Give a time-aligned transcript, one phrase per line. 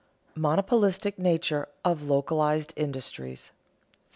[0.29, 3.49] [Sidenote: Monopolistic nature of localized industries]
[3.97, 4.01] 3.